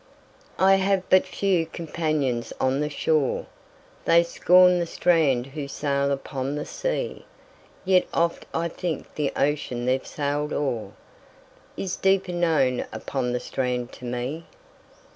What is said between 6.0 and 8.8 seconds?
upon the sea; Yet oft I